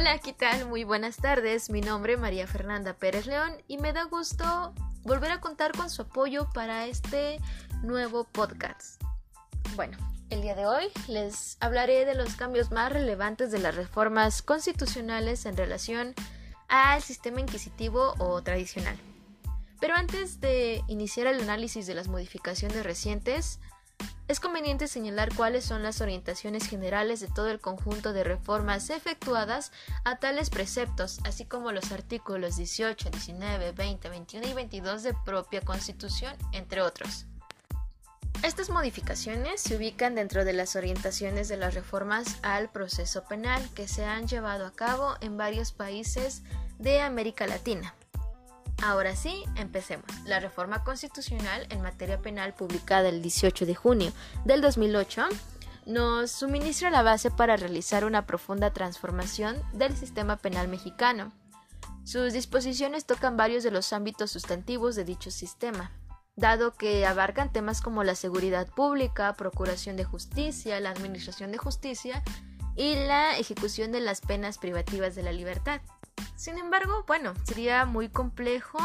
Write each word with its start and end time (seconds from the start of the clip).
Hola, 0.00 0.18
¿qué 0.18 0.32
tal? 0.32 0.66
Muy 0.66 0.82
buenas 0.82 1.18
tardes. 1.18 1.68
Mi 1.68 1.82
nombre 1.82 2.14
es 2.14 2.18
María 2.18 2.46
Fernanda 2.46 2.94
Pérez 2.94 3.26
León 3.26 3.52
y 3.68 3.76
me 3.76 3.92
da 3.92 4.04
gusto 4.04 4.72
volver 5.02 5.30
a 5.30 5.42
contar 5.42 5.72
con 5.72 5.90
su 5.90 6.00
apoyo 6.00 6.48
para 6.54 6.86
este 6.86 7.38
nuevo 7.82 8.24
podcast. 8.24 8.98
Bueno, 9.76 9.98
el 10.30 10.40
día 10.40 10.54
de 10.54 10.64
hoy 10.64 10.86
les 11.06 11.58
hablaré 11.60 12.06
de 12.06 12.14
los 12.14 12.34
cambios 12.34 12.70
más 12.70 12.90
relevantes 12.90 13.52
de 13.52 13.58
las 13.58 13.74
reformas 13.74 14.40
constitucionales 14.40 15.44
en 15.44 15.58
relación 15.58 16.14
al 16.68 17.02
sistema 17.02 17.40
inquisitivo 17.40 18.14
o 18.16 18.40
tradicional. 18.40 18.96
Pero 19.80 19.96
antes 19.96 20.40
de 20.40 20.82
iniciar 20.88 21.26
el 21.26 21.42
análisis 21.42 21.86
de 21.86 21.94
las 21.94 22.08
modificaciones 22.08 22.84
recientes, 22.84 23.60
es 24.30 24.38
conveniente 24.38 24.86
señalar 24.86 25.34
cuáles 25.34 25.64
son 25.64 25.82
las 25.82 26.00
orientaciones 26.00 26.68
generales 26.68 27.18
de 27.18 27.26
todo 27.26 27.50
el 27.50 27.58
conjunto 27.58 28.12
de 28.12 28.22
reformas 28.22 28.88
efectuadas 28.90 29.72
a 30.04 30.18
tales 30.20 30.50
preceptos, 30.50 31.18
así 31.24 31.44
como 31.44 31.72
los 31.72 31.90
artículos 31.90 32.56
18, 32.56 33.10
19, 33.10 33.72
20, 33.72 34.08
21 34.08 34.46
y 34.46 34.52
22 34.52 35.02
de 35.02 35.14
propia 35.24 35.62
Constitución, 35.62 36.32
entre 36.52 36.80
otros. 36.80 37.26
Estas 38.44 38.70
modificaciones 38.70 39.60
se 39.60 39.76
ubican 39.76 40.14
dentro 40.14 40.44
de 40.44 40.52
las 40.52 40.76
orientaciones 40.76 41.48
de 41.48 41.56
las 41.56 41.74
reformas 41.74 42.38
al 42.42 42.70
proceso 42.70 43.24
penal 43.24 43.68
que 43.74 43.88
se 43.88 44.04
han 44.04 44.28
llevado 44.28 44.64
a 44.64 44.72
cabo 44.72 45.16
en 45.20 45.36
varios 45.36 45.72
países 45.72 46.44
de 46.78 47.00
América 47.00 47.48
Latina. 47.48 47.96
Ahora 48.82 49.14
sí, 49.14 49.44
empecemos. 49.56 50.06
La 50.24 50.40
reforma 50.40 50.82
constitucional 50.84 51.66
en 51.70 51.82
materia 51.82 52.22
penal 52.22 52.54
publicada 52.54 53.10
el 53.10 53.20
18 53.20 53.66
de 53.66 53.74
junio 53.74 54.12
del 54.44 54.62
2008 54.62 55.28
nos 55.86 56.30
suministra 56.30 56.88
la 56.90 57.02
base 57.02 57.30
para 57.30 57.56
realizar 57.56 58.04
una 58.04 58.26
profunda 58.26 58.72
transformación 58.72 59.56
del 59.74 59.96
sistema 59.96 60.36
penal 60.36 60.68
mexicano. 60.68 61.32
Sus 62.04 62.32
disposiciones 62.32 63.04
tocan 63.04 63.36
varios 63.36 63.62
de 63.62 63.70
los 63.70 63.92
ámbitos 63.92 64.30
sustantivos 64.30 64.96
de 64.96 65.04
dicho 65.04 65.30
sistema, 65.30 65.92
dado 66.36 66.72
que 66.72 67.04
abarcan 67.04 67.52
temas 67.52 67.82
como 67.82 68.02
la 68.02 68.14
seguridad 68.14 68.66
pública, 68.68 69.34
procuración 69.34 69.96
de 69.96 70.04
justicia, 70.04 70.80
la 70.80 70.90
administración 70.90 71.52
de 71.52 71.58
justicia 71.58 72.22
y 72.76 72.94
la 72.94 73.36
ejecución 73.36 73.92
de 73.92 74.00
las 74.00 74.22
penas 74.22 74.56
privativas 74.56 75.14
de 75.14 75.22
la 75.22 75.32
libertad. 75.32 75.82
Sin 76.40 76.56
embargo, 76.56 77.04
bueno, 77.06 77.34
sería 77.44 77.84
muy 77.84 78.08
complejo 78.08 78.78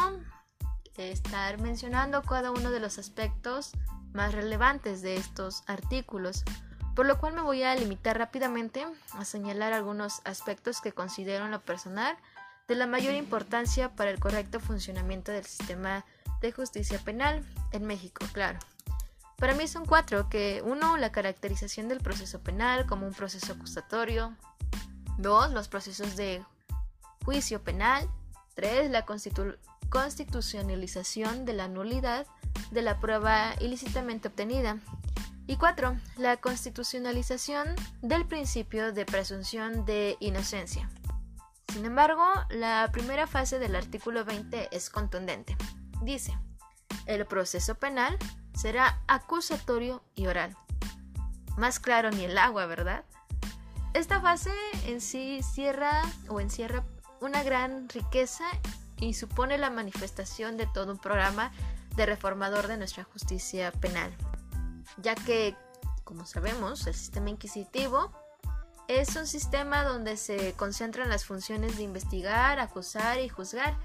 estar 0.98 1.58
mencionando 1.58 2.20
cada 2.20 2.50
uno 2.50 2.70
de 2.70 2.80
los 2.80 2.98
aspectos 2.98 3.72
más 4.12 4.34
relevantes 4.34 5.00
de 5.00 5.16
estos 5.16 5.62
artículos, 5.66 6.44
por 6.94 7.06
lo 7.06 7.18
cual 7.18 7.32
me 7.32 7.40
voy 7.40 7.62
a 7.62 7.74
limitar 7.74 8.18
rápidamente 8.18 8.86
a 9.12 9.24
señalar 9.24 9.72
algunos 9.72 10.20
aspectos 10.26 10.82
que 10.82 10.92
considero 10.92 11.46
en 11.46 11.50
lo 11.50 11.62
personal 11.62 12.18
de 12.68 12.74
la 12.74 12.86
mayor 12.86 13.14
importancia 13.14 13.88
para 13.96 14.10
el 14.10 14.20
correcto 14.20 14.60
funcionamiento 14.60 15.32
del 15.32 15.46
sistema 15.46 16.04
de 16.42 16.52
justicia 16.52 16.98
penal 16.98 17.42
en 17.72 17.86
México, 17.86 18.26
claro. 18.34 18.58
Para 19.38 19.54
mí 19.54 19.66
son 19.66 19.86
cuatro, 19.86 20.28
que 20.28 20.60
uno, 20.62 20.98
la 20.98 21.10
caracterización 21.10 21.88
del 21.88 22.02
proceso 22.02 22.38
penal 22.42 22.84
como 22.84 23.06
un 23.06 23.14
proceso 23.14 23.54
acusatorio, 23.54 24.36
dos, 25.16 25.52
los 25.52 25.68
procesos 25.68 26.16
de 26.16 26.44
juicio 27.26 27.62
penal, 27.62 28.08
tres, 28.54 28.88
la 28.88 29.04
constitucionalización 29.90 31.44
de 31.44 31.52
la 31.54 31.66
nulidad 31.66 32.24
de 32.70 32.82
la 32.82 33.00
prueba 33.00 33.54
ilícitamente 33.60 34.28
obtenida, 34.28 34.78
y 35.48 35.56
cuatro, 35.56 35.96
la 36.16 36.36
constitucionalización 36.36 37.74
del 38.00 38.26
principio 38.26 38.92
de 38.92 39.04
presunción 39.04 39.84
de 39.84 40.16
inocencia. 40.20 40.88
Sin 41.72 41.84
embargo, 41.84 42.24
la 42.48 42.88
primera 42.92 43.26
fase 43.26 43.58
del 43.58 43.74
artículo 43.74 44.24
20 44.24 44.68
es 44.70 44.88
contundente. 44.88 45.56
Dice, 46.02 46.38
el 47.06 47.26
proceso 47.26 47.74
penal 47.74 48.16
será 48.54 49.02
acusatorio 49.08 50.04
y 50.14 50.28
oral. 50.28 50.56
Más 51.56 51.80
claro 51.80 52.12
ni 52.12 52.24
el 52.24 52.38
agua, 52.38 52.66
¿verdad? 52.66 53.04
Esta 53.94 54.20
fase 54.20 54.52
en 54.86 55.00
sí 55.00 55.40
cierra 55.42 56.02
o 56.28 56.40
encierra 56.40 56.84
una 57.20 57.42
gran 57.42 57.88
riqueza 57.88 58.44
y 58.98 59.14
supone 59.14 59.58
la 59.58 59.70
manifestación 59.70 60.56
de 60.56 60.66
todo 60.66 60.92
un 60.92 60.98
programa 60.98 61.52
de 61.96 62.06
reformador 62.06 62.66
de 62.66 62.76
nuestra 62.76 63.04
justicia 63.04 63.72
penal, 63.72 64.14
ya 64.98 65.14
que, 65.14 65.56
como 66.04 66.26
sabemos, 66.26 66.86
el 66.86 66.94
sistema 66.94 67.30
inquisitivo 67.30 68.12
es 68.88 69.16
un 69.16 69.26
sistema 69.26 69.82
donde 69.82 70.16
se 70.16 70.52
concentran 70.52 71.08
las 71.08 71.24
funciones 71.24 71.76
de 71.76 71.82
investigar, 71.82 72.60
acusar 72.60 73.18
y 73.18 73.28
juzgar, 73.28 73.76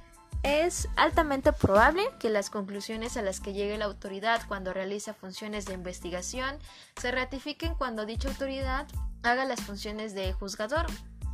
es 0.44 0.88
altamente 0.96 1.54
probable 1.54 2.04
que 2.20 2.30
las 2.30 2.50
conclusiones 2.50 3.16
a 3.18 3.22
las 3.22 3.40
que 3.40 3.54
llegue 3.54 3.78
la 3.78 3.86
autoridad 3.86 4.42
cuando 4.48 4.74
realiza 4.74 5.14
funciones 5.14 5.66
de 5.66 5.74
investigación 5.74 6.58
se 7.00 7.12
ratifiquen 7.12 7.76
cuando 7.76 8.06
dicha 8.06 8.30
autoridad 8.30 8.88
haga 9.24 9.46
las 9.46 9.62
funciones 9.62 10.16
de 10.16 10.34
juzgador. 10.34 10.88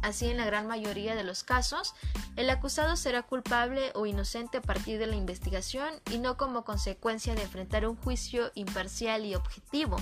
Así, 0.08 0.30
en 0.30 0.38
la 0.38 0.46
gran 0.46 0.68
mayoría 0.68 1.16
de 1.16 1.24
los 1.24 1.44
casos, 1.44 1.94
el 2.36 2.50
acusado 2.50 2.96
será 2.96 3.24
culpable 3.24 3.92
o 3.94 4.06
inocente 4.06 4.58
a 4.58 4.62
partir 4.62 5.00
de 5.00 5.08
la 5.08 5.16
investigación 5.16 5.94
y 6.10 6.18
no 6.18 6.38
como 6.38 6.64
consecuencia 6.64 7.36
de 7.36 7.44
enfrentar 7.44 7.88
un 7.88 7.98
juicio 7.98 8.52
imparcial 8.56 9.26
y 9.26 9.36
objetivo. 9.36 9.98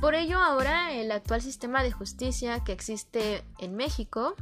Por 0.00 0.14
ello, 0.14 0.38
ahora 0.38 0.92
el 0.92 1.12
actual 1.12 1.40
sistema 1.40 1.82
de 1.82 1.92
justicia 1.92 2.64
que 2.64 2.72
existe 2.72 3.44
en 3.58 3.76
México 3.76 4.34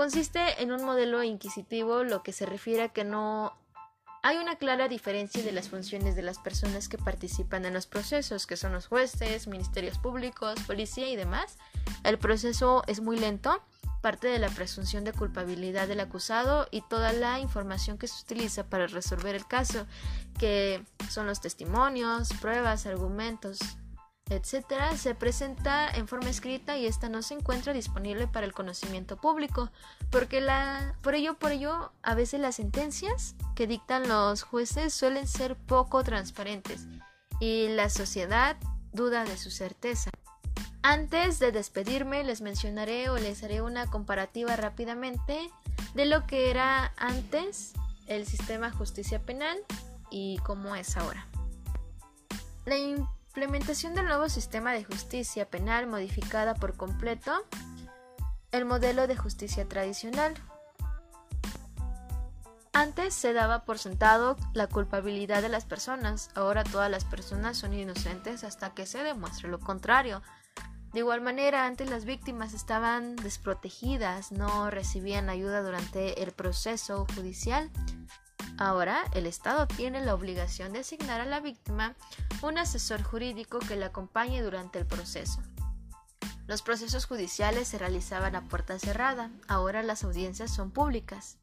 Consiste 0.00 0.62
en 0.62 0.72
un 0.72 0.82
modelo 0.82 1.22
inquisitivo, 1.22 2.04
lo 2.04 2.22
que 2.22 2.32
se 2.32 2.46
refiere 2.46 2.84
a 2.84 2.88
que 2.88 3.04
no 3.04 3.52
hay 4.22 4.36
una 4.36 4.56
clara 4.56 4.88
diferencia 4.88 5.42
de 5.42 5.52
las 5.52 5.68
funciones 5.68 6.14
de 6.14 6.22
las 6.22 6.38
personas 6.38 6.88
que 6.88 6.98
participan 6.98 7.64
en 7.64 7.74
los 7.74 7.86
procesos, 7.86 8.46
que 8.46 8.56
son 8.56 8.72
los 8.72 8.86
jueces, 8.86 9.46
ministerios 9.46 9.98
públicos, 9.98 10.60
policía 10.66 11.08
y 11.08 11.16
demás. 11.16 11.56
El 12.04 12.18
proceso 12.18 12.82
es 12.86 13.00
muy 13.00 13.18
lento, 13.18 13.62
parte 14.02 14.28
de 14.28 14.38
la 14.38 14.48
presunción 14.48 15.04
de 15.04 15.12
culpabilidad 15.12 15.88
del 15.88 16.00
acusado 16.00 16.68
y 16.70 16.82
toda 16.82 17.12
la 17.12 17.38
información 17.40 17.98
que 17.98 18.08
se 18.08 18.22
utiliza 18.22 18.64
para 18.64 18.86
resolver 18.86 19.34
el 19.34 19.46
caso, 19.46 19.86
que 20.38 20.82
son 21.08 21.26
los 21.26 21.40
testimonios, 21.40 22.30
pruebas, 22.40 22.86
argumentos, 22.86 23.58
etcétera, 24.30 24.96
se 24.96 25.14
presenta 25.14 25.90
en 25.90 26.06
forma 26.06 26.30
escrita 26.30 26.78
y 26.78 26.86
esta 26.86 27.08
no 27.08 27.20
se 27.20 27.34
encuentra 27.34 27.72
disponible 27.72 28.28
para 28.28 28.46
el 28.46 28.52
conocimiento 28.52 29.16
público, 29.16 29.70
porque 30.10 30.40
la 30.40 30.94
por 31.02 31.14
ello 31.14 31.34
por 31.34 31.50
ello 31.50 31.92
a 32.02 32.14
veces 32.14 32.40
las 32.40 32.54
sentencias 32.54 33.34
que 33.56 33.66
dictan 33.66 34.08
los 34.08 34.42
jueces 34.42 34.94
suelen 34.94 35.26
ser 35.26 35.56
poco 35.56 36.04
transparentes 36.04 36.86
y 37.40 37.68
la 37.68 37.90
sociedad 37.90 38.56
duda 38.92 39.24
de 39.24 39.36
su 39.36 39.50
certeza. 39.50 40.10
Antes 40.82 41.40
de 41.40 41.52
despedirme 41.52 42.22
les 42.22 42.40
mencionaré 42.40 43.10
o 43.10 43.18
les 43.18 43.42
haré 43.42 43.62
una 43.62 43.86
comparativa 43.90 44.54
rápidamente 44.56 45.50
de 45.94 46.06
lo 46.06 46.26
que 46.26 46.50
era 46.50 46.94
antes 46.96 47.72
el 48.06 48.26
sistema 48.26 48.70
justicia 48.70 49.20
penal 49.20 49.58
y 50.10 50.38
cómo 50.38 50.76
es 50.76 50.96
ahora. 50.96 51.26
La 52.64 52.76
implementación 53.30 53.94
del 53.94 54.06
nuevo 54.06 54.28
sistema 54.28 54.72
de 54.72 54.82
justicia 54.82 55.48
penal 55.48 55.86
modificada 55.86 56.56
por 56.56 56.76
completo 56.76 57.46
el 58.50 58.64
modelo 58.64 59.06
de 59.06 59.16
justicia 59.16 59.68
tradicional. 59.68 60.34
Antes 62.72 63.14
se 63.14 63.32
daba 63.32 63.64
por 63.64 63.78
sentado 63.78 64.36
la 64.52 64.66
culpabilidad 64.66 65.42
de 65.42 65.48
las 65.48 65.64
personas, 65.64 66.30
ahora 66.34 66.64
todas 66.64 66.90
las 66.90 67.04
personas 67.04 67.56
son 67.56 67.72
inocentes 67.72 68.42
hasta 68.42 68.74
que 68.74 68.84
se 68.84 69.04
demuestre 69.04 69.48
lo 69.48 69.60
contrario. 69.60 70.22
De 70.92 70.98
igual 70.98 71.20
manera, 71.20 71.66
antes 71.66 71.88
las 71.88 72.04
víctimas 72.04 72.52
estaban 72.52 73.14
desprotegidas, 73.14 74.32
no 74.32 74.70
recibían 74.70 75.30
ayuda 75.30 75.62
durante 75.62 76.20
el 76.24 76.32
proceso 76.32 77.06
judicial 77.14 77.70
Ahora, 78.60 79.06
el 79.14 79.24
Estado 79.24 79.66
tiene 79.66 80.04
la 80.04 80.14
obligación 80.14 80.74
de 80.74 80.80
asignar 80.80 81.22
a 81.22 81.24
la 81.24 81.40
víctima 81.40 81.96
un 82.42 82.58
asesor 82.58 83.02
jurídico 83.02 83.58
que 83.58 83.74
la 83.74 83.86
acompañe 83.86 84.42
durante 84.42 84.78
el 84.78 84.86
proceso. 84.86 85.40
Los 86.46 86.60
procesos 86.60 87.06
judiciales 87.06 87.68
se 87.68 87.78
realizaban 87.78 88.36
a 88.36 88.48
puerta 88.48 88.78
cerrada, 88.78 89.30
ahora 89.48 89.82
las 89.82 90.04
audiencias 90.04 90.54
son 90.54 90.72
públicas. 90.72 91.38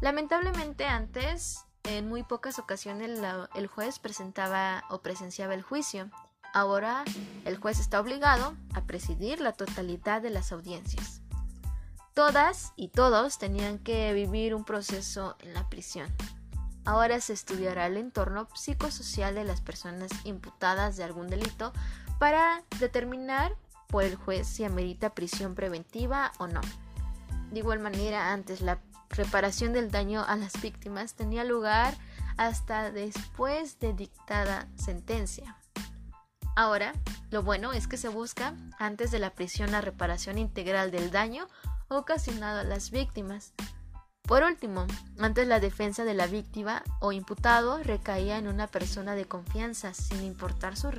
Lamentablemente 0.00 0.86
antes, 0.86 1.66
en 1.82 2.08
muy 2.08 2.22
pocas 2.22 2.58
ocasiones 2.58 3.20
el 3.54 3.66
juez 3.66 3.98
presentaba 3.98 4.84
o 4.88 5.02
presenciaba 5.02 5.52
el 5.52 5.62
juicio. 5.62 6.10
Ahora 6.54 7.04
el 7.44 7.58
juez 7.58 7.80
está 7.80 8.00
obligado 8.00 8.56
a 8.72 8.80
presidir 8.84 9.42
la 9.42 9.52
totalidad 9.52 10.22
de 10.22 10.30
las 10.30 10.52
audiencias. 10.52 11.19
Todas 12.20 12.74
y 12.76 12.88
todos 12.88 13.38
tenían 13.38 13.78
que 13.78 14.12
vivir 14.12 14.54
un 14.54 14.62
proceso 14.62 15.36
en 15.38 15.54
la 15.54 15.70
prisión. 15.70 16.06
Ahora 16.84 17.18
se 17.18 17.32
estudiará 17.32 17.86
el 17.86 17.96
entorno 17.96 18.46
psicosocial 18.54 19.34
de 19.34 19.44
las 19.44 19.62
personas 19.62 20.10
imputadas 20.24 20.98
de 20.98 21.04
algún 21.04 21.28
delito 21.28 21.72
para 22.18 22.62
determinar 22.78 23.56
por 23.86 24.04
el 24.04 24.16
juez 24.16 24.46
si 24.46 24.64
amerita 24.64 25.14
prisión 25.14 25.54
preventiva 25.54 26.32
o 26.36 26.46
no. 26.46 26.60
De 27.52 27.60
igual 27.60 27.78
manera, 27.78 28.34
antes 28.34 28.60
la 28.60 28.80
reparación 29.08 29.72
del 29.72 29.90
daño 29.90 30.22
a 30.22 30.36
las 30.36 30.60
víctimas 30.60 31.14
tenía 31.14 31.42
lugar 31.42 31.94
hasta 32.36 32.90
después 32.90 33.80
de 33.80 33.94
dictada 33.94 34.68
sentencia. 34.76 35.56
Ahora, 36.54 36.92
lo 37.30 37.42
bueno 37.42 37.72
es 37.72 37.88
que 37.88 37.96
se 37.96 38.10
busca 38.10 38.54
antes 38.78 39.10
de 39.10 39.20
la 39.20 39.30
prisión 39.30 39.72
la 39.72 39.80
reparación 39.80 40.36
integral 40.36 40.90
del 40.90 41.10
daño 41.10 41.48
ocasionado 41.98 42.60
a 42.60 42.64
las 42.64 42.90
víctimas. 42.90 43.52
Por 44.22 44.42
último, 44.44 44.86
antes 45.18 45.46
la 45.46 45.60
defensa 45.60 46.04
de 46.04 46.14
la 46.14 46.26
víctima 46.26 46.84
o 47.00 47.12
imputado 47.12 47.82
recaía 47.82 48.38
en 48.38 48.46
una 48.46 48.68
persona 48.68 49.14
de 49.14 49.24
confianza, 49.24 49.92
sin 49.92 50.22
importar 50.22 50.76
su, 50.76 50.90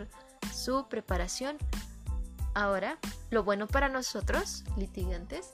su 0.53 0.88
preparación. 0.89 1.57
Ahora, 2.53 2.97
lo 3.29 3.43
bueno 3.43 3.67
para 3.67 3.88
nosotros, 3.88 4.65
litigantes, 4.75 5.53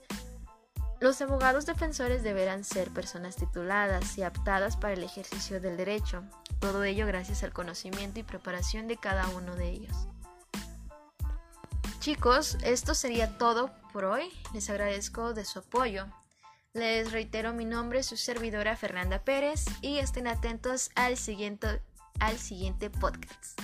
los 0.99 1.21
abogados 1.21 1.67
defensores 1.67 2.23
deberán 2.23 2.63
ser 2.63 2.89
personas 2.89 3.35
tituladas 3.35 4.17
y 4.17 4.23
aptadas 4.23 4.77
para 4.77 4.95
el 4.95 5.03
ejercicio 5.03 5.61
del 5.61 5.77
derecho, 5.77 6.23
todo 6.59 6.83
ello 6.83 7.05
gracias 7.05 7.43
al 7.43 7.53
conocimiento 7.53 8.19
y 8.19 8.23
preparación 8.23 8.87
de 8.87 8.97
cada 8.97 9.27
uno 9.29 9.55
de 9.55 9.69
ellos. 9.69 10.07
Chicos, 12.07 12.57
esto 12.63 12.95
sería 12.95 13.37
todo 13.37 13.69
por 13.91 14.05
hoy. 14.05 14.31
Les 14.53 14.69
agradezco 14.69 15.33
de 15.33 15.43
su 15.43 15.59
apoyo. 15.59 16.05
Les 16.71 17.11
reitero 17.11 17.51
mi 17.51 17.65
nombre, 17.65 18.01
su 18.01 18.15
servidora 18.15 18.77
Fernanda 18.77 19.25
Pérez, 19.25 19.65
y 19.81 19.97
estén 19.97 20.25
atentos 20.27 20.89
al 20.95 21.17
siguiente, 21.17 21.81
al 22.21 22.37
siguiente 22.37 22.89
podcast. 22.89 23.59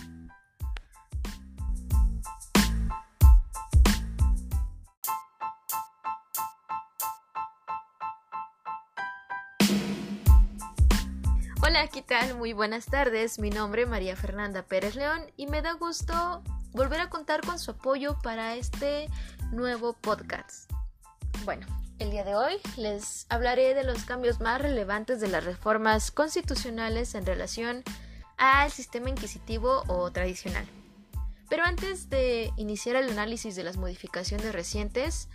Hola, 11.62 11.88
¿qué 11.88 12.02
tal? 12.02 12.36
Muy 12.36 12.52
buenas 12.52 12.88
tardes. 12.88 13.40
Mi 13.40 13.52
nombre 13.52 13.84
es 13.84 13.88
María 13.88 14.18
Fernanda 14.18 14.64
Pérez 14.64 14.96
León 14.96 15.32
y 15.38 15.48
me 15.48 15.62
da 15.62 15.76
gusto 15.76 16.44
volver 16.74 17.00
a 17.00 17.10
contar 17.10 17.42
con 17.42 17.60
su 17.60 17.72
apoyo 17.72 18.18
para 18.22 18.56
este 18.56 19.08
nuevo 19.52 19.94
podcast. 19.94 20.72
Bueno, 21.46 21.66
el 22.00 22.10
día 22.12 22.24
de 22.24 22.36
hoy 22.36 22.56
les 22.78 23.28
hablaré 23.30 23.76
de 23.76 23.84
los 23.84 24.04
cambios 24.04 24.40
más 24.40 24.62
relevantes 24.62 25.22
de 25.22 25.28
las 25.28 25.46
reformas 25.46 26.12
constitucionales 26.12 27.16
en 27.16 27.26
relación 27.26 27.84
al 28.38 28.72
sistema 28.72 29.10
inquisitivo 29.10 29.84
o 29.88 30.12
tradicional. 30.12 30.66
Pero 31.50 31.64
antes 31.64 32.10
de 32.10 32.52
iniciar 32.58 32.96
el 32.96 33.12
análisis 33.12 33.56
de 33.56 33.64
las 33.64 33.78
modificaciones 33.78 34.54
recientes, 34.54 35.30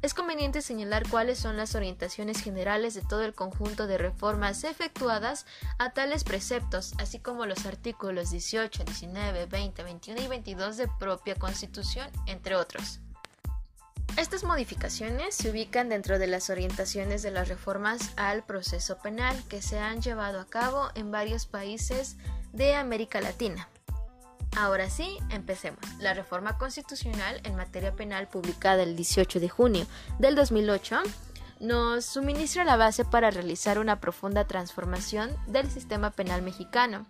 es 0.00 0.14
conveniente 0.14 0.62
señalar 0.62 1.08
cuáles 1.08 1.40
son 1.40 1.56
las 1.56 1.74
orientaciones 1.74 2.40
generales 2.40 2.94
de 2.94 3.02
todo 3.02 3.24
el 3.24 3.34
conjunto 3.34 3.88
de 3.88 3.98
reformas 3.98 4.62
efectuadas 4.62 5.44
a 5.78 5.90
tales 5.90 6.22
preceptos, 6.22 6.94
así 6.98 7.18
como 7.18 7.46
los 7.46 7.66
artículos 7.66 8.30
18, 8.30 8.84
19, 8.84 9.46
20, 9.46 9.82
21 9.82 10.20
y 10.22 10.28
22 10.28 10.76
de 10.76 10.88
propia 11.00 11.34
Constitución, 11.34 12.08
entre 12.26 12.54
otros. 12.54 13.00
Estas 14.16 14.44
modificaciones 14.44 15.34
se 15.34 15.50
ubican 15.50 15.88
dentro 15.88 16.18
de 16.18 16.28
las 16.28 16.48
orientaciones 16.48 17.22
de 17.22 17.32
las 17.32 17.48
reformas 17.48 18.12
al 18.16 18.44
proceso 18.44 18.98
penal 18.98 19.36
que 19.48 19.62
se 19.62 19.78
han 19.80 20.00
llevado 20.00 20.40
a 20.40 20.46
cabo 20.46 20.88
en 20.94 21.10
varios 21.10 21.46
países 21.46 22.16
de 22.52 22.74
América 22.74 23.20
Latina. 23.20 23.68
Ahora 24.56 24.90
sí, 24.90 25.18
empecemos. 25.30 25.80
La 26.00 26.14
reforma 26.14 26.58
constitucional 26.58 27.40
en 27.44 27.56
materia 27.56 27.94
penal 27.94 28.28
publicada 28.28 28.82
el 28.82 28.96
18 28.96 29.40
de 29.40 29.48
junio 29.48 29.86
del 30.18 30.34
2008 30.34 31.02
nos 31.60 32.04
suministra 32.04 32.64
la 32.64 32.76
base 32.76 33.04
para 33.04 33.30
realizar 33.30 33.78
una 33.78 34.00
profunda 34.00 34.46
transformación 34.46 35.30
del 35.46 35.70
sistema 35.70 36.10
penal 36.10 36.42
mexicano. 36.42 37.06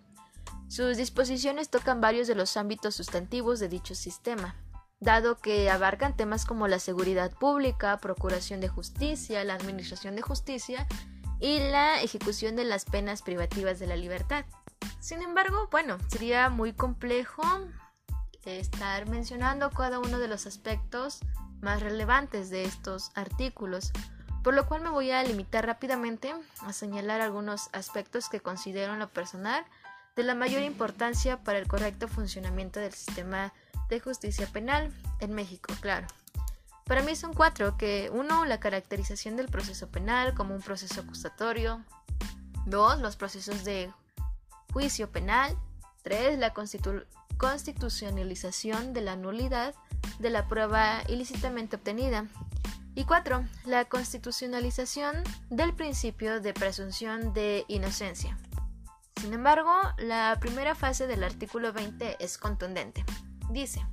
Sus 0.69 0.97
disposiciones 0.97 1.71
tocan 1.71 2.01
varios 2.01 2.29
de 2.29 2.35
los 2.35 2.57
ámbitos 2.57 2.95
sustantivos 2.95 3.59
de 3.61 3.69
dicho 3.69 3.95
sistema, 3.95 4.55
dado 5.01 5.39
que 5.39 5.71
abarcan 5.71 6.17
temas 6.17 6.45
como 6.45 6.69
la 6.69 6.79
seguridad 6.79 7.33
pública, 7.33 7.99
procuración 7.99 8.61
de 8.61 8.69
justicia, 8.69 9.45
la 9.45 9.55
administración 9.55 10.17
de 10.17 10.23
justicia 10.23 10.87
y 11.41 11.61
la 11.61 12.03
ejecución 12.03 12.57
de 12.57 12.65
las 12.65 12.85
penas 12.85 13.23
privativas 13.23 13.79
de 13.79 13.87
la 13.87 13.97
libertad. 13.97 14.45
Sin 15.01 15.23
embargo, 15.23 15.69
bueno, 15.71 15.99
sería 16.09 16.49
muy 16.51 16.73
complejo 16.73 17.43
estar 18.45 19.07
mencionando 19.09 19.71
cada 19.71 19.99
uno 19.99 20.19
de 20.19 20.29
los 20.29 20.47
aspectos 20.47 21.21
más 21.61 21.81
relevantes 21.81 22.51
de 22.51 22.65
estos 22.65 23.11
artículos, 23.15 23.93
por 24.43 24.55
lo 24.55 24.67
cual 24.67 24.83
me 24.83 24.91
voy 24.91 25.11
a 25.11 25.23
limitar 25.23 25.67
rápidamente 25.67 26.35
a 26.61 26.73
señalar 26.73 27.21
algunos 27.21 27.69
aspectos 27.73 28.29
que 28.29 28.41
considero 28.41 28.93
en 28.95 29.01
lo 29.01 29.09
personal 29.11 29.65
de 30.17 30.23
la 30.23 30.35
mayor 30.35 30.63
importancia 30.63 31.43
para 31.43 31.59
el 31.59 31.69
correcto 31.69 32.09
funcionamiento 32.09 32.81
del 32.81 32.93
sistema 32.93 33.53
de 33.89 34.01
justicia 34.01 34.47
penal 34.47 34.93
en 35.21 35.35
México, 35.35 35.75
claro. 35.81 36.07
Para 36.85 37.03
mí 37.03 37.15
son 37.17 37.35
cuatro, 37.35 37.77
que 37.77 38.11
uno, 38.13 38.45
la 38.47 38.61
caracterización 38.61 39.37
del 39.37 39.49
proceso 39.49 39.89
penal 39.89 40.35
como 40.35 40.55
un 40.55 40.63
proceso 40.63 41.03
acusatorio, 41.03 41.85
dos, 42.65 42.99
los 43.01 43.17
procesos 43.17 43.65
de 43.65 43.93
juicio 44.73 45.11
penal. 45.11 45.57
3. 46.03 46.39
La 46.39 46.55
constitucionalización 47.37 48.93
de 48.93 49.01
la 49.03 49.17
nulidad 49.17 49.75
de 50.19 50.31
la 50.31 50.49
prueba 50.49 51.03
ilícitamente 51.09 51.77
obtenida. 51.77 52.27
Y 52.95 53.05
4. 53.05 53.45
La 53.65 53.85
constitucionalización 53.85 55.23
del 55.51 55.75
principio 55.75 56.41
de 56.41 56.55
presunción 56.55 57.33
de 57.33 57.65
inocencia. 57.69 58.37
Sin 59.21 59.33
embargo, 59.33 59.73
la 59.99 60.37
primera 60.41 60.75
fase 60.75 61.07
del 61.07 61.25
artículo 61.25 61.73
20 61.73 62.17
es 62.25 62.39
contundente. 62.39 63.05
Dice, 63.51 63.85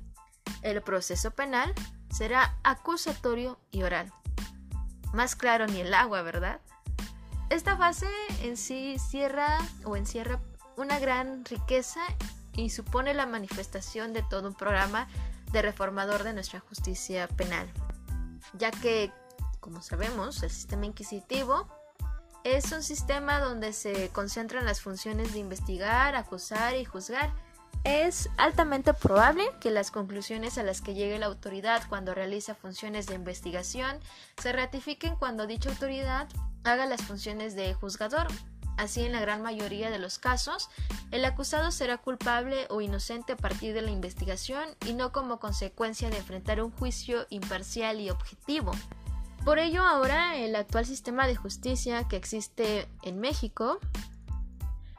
el 0.62 0.82
proceso 0.82 1.30
penal 1.32 1.74
será 2.10 2.56
acusatorio 2.62 3.58
y 3.70 3.82
oral. 3.82 4.12
Más 5.12 5.36
claro 5.36 5.66
ni 5.66 5.80
el 5.80 5.94
agua, 5.94 6.22
¿verdad? 6.22 6.60
Esta 7.50 7.76
fase 7.76 8.08
en 8.42 8.56
sí 8.56 8.96
cierra 8.98 9.58
o 9.84 9.96
encierra 9.96 10.40
una 10.76 10.98
gran 10.98 11.44
riqueza 11.44 12.00
y 12.54 12.70
supone 12.70 13.14
la 13.14 13.26
manifestación 13.26 14.12
de 14.12 14.22
todo 14.22 14.48
un 14.48 14.54
programa 14.54 15.08
de 15.52 15.62
reformador 15.62 16.24
de 16.24 16.32
nuestra 16.32 16.60
justicia 16.60 17.28
penal, 17.28 17.70
ya 18.54 18.70
que, 18.70 19.12
como 19.60 19.82
sabemos, 19.82 20.42
el 20.42 20.50
sistema 20.50 20.86
inquisitivo 20.86 21.68
es 22.44 22.70
un 22.70 22.82
sistema 22.82 23.40
donde 23.40 23.72
se 23.72 24.10
concentran 24.10 24.64
las 24.64 24.80
funciones 24.80 25.32
de 25.32 25.40
investigar, 25.40 26.14
acusar 26.14 26.76
y 26.76 26.84
juzgar. 26.84 27.32
Es 27.82 28.28
altamente 28.36 28.94
probable 28.94 29.44
que 29.60 29.70
las 29.70 29.90
conclusiones 29.90 30.56
a 30.56 30.62
las 30.62 30.80
que 30.80 30.94
llegue 30.94 31.18
la 31.18 31.26
autoridad 31.26 31.82
cuando 31.88 32.14
realiza 32.14 32.54
funciones 32.54 33.06
de 33.06 33.14
investigación 33.14 33.98
se 34.40 34.52
ratifiquen 34.52 35.16
cuando 35.16 35.46
dicha 35.46 35.70
autoridad 35.70 36.28
haga 36.64 36.86
las 36.86 37.02
funciones 37.02 37.54
de 37.54 37.74
juzgador 37.74 38.28
Así, 38.76 39.04
en 39.04 39.12
la 39.12 39.20
gran 39.20 39.42
mayoría 39.42 39.90
de 39.90 39.98
los 39.98 40.18
casos, 40.18 40.68
el 41.10 41.24
acusado 41.24 41.70
será 41.70 41.96
culpable 41.98 42.66
o 42.68 42.80
inocente 42.80 43.32
a 43.32 43.36
partir 43.36 43.72
de 43.72 43.82
la 43.82 43.90
investigación 43.90 44.68
y 44.86 44.92
no 44.92 45.12
como 45.12 45.40
consecuencia 45.40 46.10
de 46.10 46.18
enfrentar 46.18 46.62
un 46.62 46.70
juicio 46.70 47.26
imparcial 47.30 48.00
y 48.00 48.10
objetivo. 48.10 48.72
Por 49.44 49.58
ello, 49.58 49.82
ahora 49.82 50.36
el 50.36 50.56
actual 50.56 50.84
sistema 50.84 51.26
de 51.26 51.36
justicia 51.36 52.06
que 52.08 52.16
existe 52.16 52.88
en 53.02 53.20
México 53.20 53.78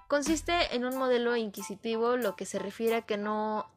consiste 0.07 0.75
en 0.75 0.85
un 0.85 0.97
modelo 0.97 1.35
inquisitivo, 1.35 2.17
lo 2.17 2.35
que 2.35 2.45
se 2.45 2.57
refiere 2.57 2.95
a 2.95 3.01
que 3.01 3.17
no 3.17 3.69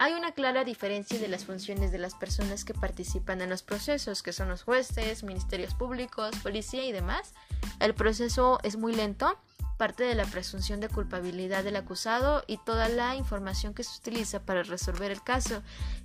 hay 0.00 0.14
una 0.14 0.32
clara 0.32 0.64
diferencia 0.64 1.18
de 1.18 1.28
las 1.28 1.44
funciones 1.44 1.92
de 1.92 1.98
las 1.98 2.14
personas 2.14 2.64
que 2.64 2.72
participan 2.72 3.42
en 3.42 3.50
los 3.50 3.62
procesos, 3.62 4.22
que 4.22 4.32
son 4.32 4.48
los 4.48 4.62
jueces, 4.62 5.22
ministerios 5.22 5.74
públicos, 5.74 6.30
policía 6.42 6.86
y 6.86 6.90
demás. 6.90 7.34
El 7.80 7.94
proceso 7.94 8.60
es 8.62 8.76
muy 8.76 8.94
lento, 8.94 9.38
parte 9.76 10.04
de 10.04 10.14
la 10.14 10.24
presunción 10.24 10.80
de 10.80 10.88
culpabilidad 10.88 11.64
del 11.64 11.76
acusado 11.76 12.42
y 12.46 12.56
toda 12.56 12.88
la 12.88 13.14
información 13.14 13.74
que 13.74 13.84
se 13.84 13.98
utiliza 13.98 14.40
para 14.40 14.62
resolver 14.62 15.10
el 15.10 15.22
caso, 15.22 15.62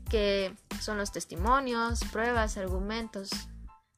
que 0.09 0.53
son 0.81 0.97
los 0.97 1.13
testimonios, 1.13 2.01
pruebas, 2.11 2.57
argumentos, 2.57 3.29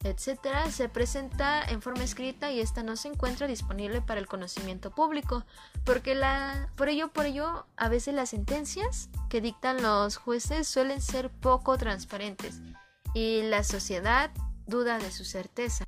etcétera, 0.04 0.70
se 0.70 0.88
presenta 0.88 1.64
en 1.64 1.82
forma 1.82 2.04
escrita 2.04 2.52
y 2.52 2.60
esta 2.60 2.82
no 2.82 2.96
se 2.96 3.08
encuentra 3.08 3.46
disponible 3.46 4.00
para 4.00 4.20
el 4.20 4.28
conocimiento 4.28 4.90
público, 4.90 5.44
porque 5.84 6.14
la 6.14 6.70
por 6.76 6.88
ello 6.88 7.08
por 7.12 7.26
ello 7.26 7.66
a 7.76 7.88
veces 7.88 8.14
las 8.14 8.30
sentencias 8.30 9.08
que 9.28 9.40
dictan 9.40 9.82
los 9.82 10.16
jueces 10.16 10.68
suelen 10.68 11.02
ser 11.02 11.30
poco 11.30 11.76
transparentes 11.78 12.60
y 13.12 13.42
la 13.42 13.64
sociedad 13.64 14.30
duda 14.66 14.98
de 14.98 15.10
su 15.10 15.24
certeza. 15.24 15.84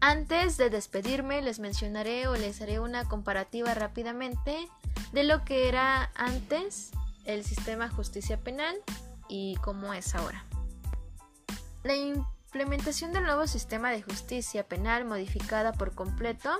Antes 0.00 0.56
de 0.56 0.70
despedirme 0.70 1.42
les 1.42 1.58
mencionaré 1.58 2.28
o 2.28 2.34
les 2.34 2.60
haré 2.60 2.80
una 2.80 3.08
comparativa 3.08 3.74
rápidamente 3.74 4.68
de 5.12 5.24
lo 5.24 5.44
que 5.44 5.68
era 5.68 6.10
antes 6.14 6.90
el 7.24 7.44
sistema 7.44 7.88
justicia 7.88 8.38
penal 8.38 8.76
y 9.28 9.56
cómo 9.62 9.94
es 9.94 10.14
ahora. 10.14 10.44
La 11.84 11.94
implementación 12.52 13.14
del 13.14 13.24
nuevo 13.24 13.46
sistema 13.46 13.90
de 13.90 14.02
justicia 14.02 14.68
penal 14.68 15.06
modificada 15.06 15.72
por 15.72 15.94
completo 15.94 16.50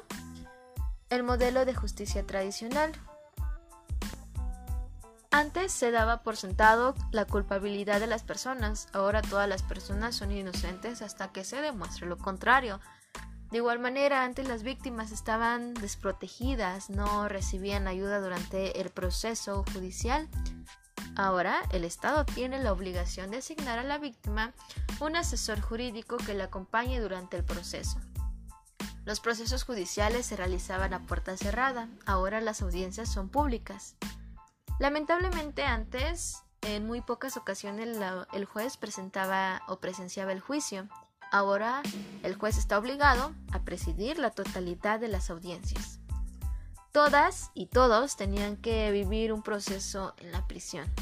el 1.11 1.22
modelo 1.22 1.66
de 1.66 1.75
justicia 1.75 2.26
tradicional. 2.26 2.92
Antes 5.30 5.70
se 5.70 5.90
daba 5.90 6.22
por 6.22 6.38
sentado 6.38 6.94
la 7.11 7.26
culpabilidad 7.26 8.00
de 8.00 8.06
las 8.06 8.22
personas, 8.22 8.88
ahora 8.94 9.20
todas 9.20 9.46
las 9.46 9.62
personas 9.62 10.14
son 10.14 10.32
inocentes 10.32 11.02
hasta 11.02 11.30
que 11.30 11.44
se 11.44 11.61
demuestre 11.61 12.06
lo 12.06 12.16
contrario. 12.16 12.80
De 13.50 13.58
igual 13.58 13.78
manera, 13.78 14.25
antes 14.25 14.49
las 14.49 14.62
víctimas 14.62 15.12
estaban 15.12 15.75
desprotegidas, 15.75 16.88
no 16.88 17.28
recibían 17.28 17.87
ayuda 17.87 18.18
durante 18.18 18.80
el 18.80 18.88
proceso 18.88 19.62
judicial. 19.75 20.26
Ahora 21.14 21.62
el 21.73 21.85
Estado 21.85 22.25
tiene 22.25 22.62
la 22.62 22.73
obligación 22.73 23.31
de 23.31 23.38
asignar 23.38 23.78
a 23.78 23.83
la 23.83 23.99
víctima 23.99 24.52
un 25.00 25.16
asesor 25.16 25.61
jurídico 25.61 26.16
que 26.16 26.35
la 26.35 26.45
acompañe 26.45 27.00
durante 27.00 27.37
el 27.37 27.45
proceso. 27.45 27.99
Los 29.04 29.21
procesos 29.21 29.64
judiciales 29.64 30.26
se 30.26 30.37
realizaban 30.37 30.95
a 30.95 31.00
puerta 31.00 31.37
cerrada, 31.37 31.88
ahora 32.07 32.40
las 32.40 32.62
audiencias 32.62 33.12
son 33.12 33.28
públicas. 33.28 33.97
Lamentablemente 34.78 35.64
antes, 35.64 36.42
en 36.62 36.87
muy 36.87 37.00
pocas 37.00 37.37
ocasiones 37.37 37.99
el 38.33 38.45
juez 38.45 38.76
presentaba 38.76 39.62
o 39.66 39.81
presenciaba 39.81 40.33
el 40.33 40.40
juicio. 40.40 40.88
Ahora 41.33 41.83
el 42.23 42.37
juez 42.37 42.57
está 42.57 42.78
obligado 42.78 43.33
a 43.52 43.61
presidir 43.61 44.19
la 44.19 44.31
totalidad 44.31 45.00
de 45.00 45.09
las 45.09 45.31
audiencias. 45.31 46.01
Todas 46.92 47.50
y 47.54 47.68
todos 47.68 48.16
tenían 48.16 48.58
que 48.58 48.90
vivir 48.90 49.32
un 49.32 49.42
proceso 49.42 50.14
en 50.18 50.30
la 50.30 50.46
prisión. 50.46 50.92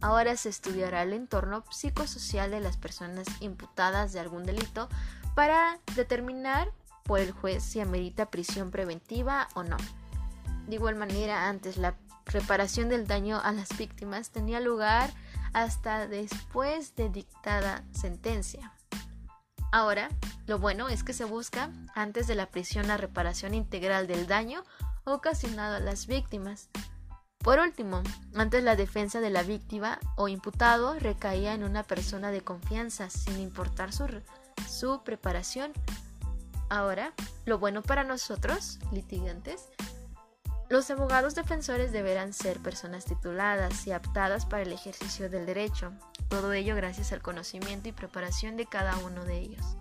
Ahora 0.00 0.36
se 0.36 0.48
estudiará 0.48 1.04
el 1.04 1.12
entorno 1.12 1.62
psicosocial 1.70 2.50
de 2.50 2.58
las 2.58 2.76
personas 2.76 3.28
imputadas 3.38 4.12
de 4.12 4.18
algún 4.18 4.44
delito 4.44 4.88
para 5.36 5.78
determinar 5.94 6.72
por 7.04 7.20
el 7.20 7.30
juez 7.30 7.62
si 7.62 7.78
amerita 7.78 8.30
prisión 8.30 8.72
preventiva 8.72 9.46
o 9.54 9.62
no. 9.62 9.76
De 10.66 10.74
igual 10.74 10.96
manera, 10.96 11.48
antes 11.48 11.76
la 11.76 11.94
reparación 12.26 12.88
del 12.88 13.06
daño 13.06 13.40
a 13.40 13.52
las 13.52 13.76
víctimas 13.78 14.30
tenía 14.30 14.58
lugar 14.58 15.10
hasta 15.52 16.08
después 16.08 16.96
de 16.96 17.08
dictada 17.08 17.84
sentencia. 17.92 18.72
Ahora, 19.70 20.08
lo 20.46 20.58
bueno 20.58 20.88
es 20.88 21.04
que 21.04 21.12
se 21.12 21.24
busca 21.24 21.70
antes 21.94 22.26
de 22.26 22.34
la 22.34 22.46
prisión 22.46 22.88
la 22.88 22.96
reparación 22.96 23.54
integral 23.54 24.08
del 24.08 24.26
daño 24.26 24.64
ocasionado 25.04 25.76
a 25.76 25.80
las 25.80 26.06
víctimas. 26.06 26.68
Por 27.38 27.58
último, 27.58 28.02
antes 28.34 28.62
la 28.62 28.76
defensa 28.76 29.20
de 29.20 29.30
la 29.30 29.42
víctima 29.42 29.98
o 30.16 30.28
imputado 30.28 30.98
recaía 30.98 31.54
en 31.54 31.64
una 31.64 31.82
persona 31.82 32.30
de 32.30 32.42
confianza 32.42 33.08
sin 33.08 33.38
importar 33.40 33.92
su, 33.92 34.06
su 34.68 35.02
preparación. 35.02 35.72
Ahora, 36.68 37.14
lo 37.46 37.58
bueno 37.58 37.82
para 37.82 38.04
nosotros, 38.04 38.78
litigantes, 38.92 39.68
los 40.68 40.88
abogados 40.90 41.34
defensores 41.34 41.90
deberán 41.90 42.32
ser 42.32 42.60
personas 42.60 43.04
tituladas 43.04 43.86
y 43.88 43.92
aptadas 43.92 44.46
para 44.46 44.62
el 44.62 44.72
ejercicio 44.72 45.28
del 45.28 45.44
derecho, 45.44 45.92
todo 46.28 46.52
ello 46.52 46.76
gracias 46.76 47.12
al 47.12 47.22
conocimiento 47.22 47.88
y 47.88 47.92
preparación 47.92 48.56
de 48.56 48.66
cada 48.66 48.96
uno 48.98 49.24
de 49.24 49.38
ellos. 49.38 49.76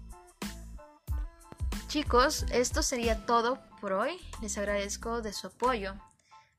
Chicos, 1.89 2.46
esto 2.51 2.84
sería 2.84 3.25
todo 3.25 3.58
por 3.81 3.93
hoy. 3.93 4.12
Les 4.43 4.60
agradezco 4.60 5.24
de 5.24 5.34
su 5.34 5.48
apoyo. 5.48 5.96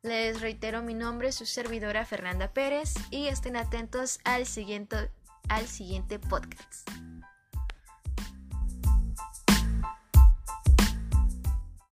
Les 0.03 0.41
reitero 0.41 0.83
mi 0.83 0.93
nombre, 0.93 1.31
su 1.31 1.47
servidora 1.47 2.05
Fernanda 2.05 2.53
Pérez, 2.53 2.95
y 3.13 3.29
estén 3.29 3.57
atentos 3.57 4.19
al 4.25 4.45
siguiente, 4.45 5.13
al 5.49 5.69
siguiente 5.69 6.19
podcast. 6.19 6.91